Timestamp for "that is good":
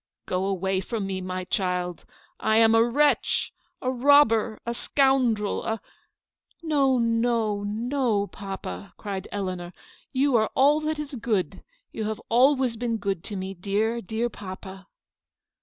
10.81-11.63